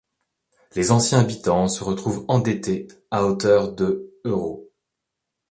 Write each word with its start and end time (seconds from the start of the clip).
Les 0.75 0.89
anciens 0.89 1.19
habitants 1.19 1.67
se 1.67 1.83
retrouvent 1.83 2.25
endettés 2.27 2.87
à 3.11 3.23
hauteur 3.23 3.71
de 3.71 4.11
€. 4.25 4.67